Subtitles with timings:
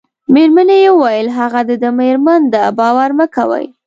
[0.33, 3.65] مېرمنې یې وویل: هغه د ده مېرمن ده، باور مه کوئ.